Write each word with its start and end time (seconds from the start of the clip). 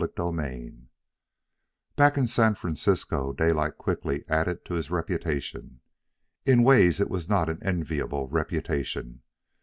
CHAPTER 0.03 0.31
V 0.31 0.77
Back 1.95 2.17
in 2.17 2.25
San 2.25 2.55
Francisco, 2.55 3.33
Daylight 3.33 3.77
quickly 3.77 4.23
added 4.27 4.65
to 4.65 4.73
his 4.73 4.89
reputation 4.89 5.79
In 6.43 6.63
ways 6.63 6.99
it 6.99 7.07
was 7.07 7.29
not 7.29 7.49
an 7.49 7.59
enviable 7.61 8.27
reputation. 8.27 9.21